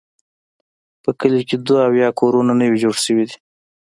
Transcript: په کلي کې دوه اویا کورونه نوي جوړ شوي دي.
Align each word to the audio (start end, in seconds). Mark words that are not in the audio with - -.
په 1.03 1.09
کلي 1.19 1.41
کې 1.49 1.55
دوه 1.65 1.81
اویا 1.89 2.09
کورونه 2.19 2.51
نوي 2.61 2.77
جوړ 2.83 2.95
شوي 3.05 3.23
دي. 3.29 3.37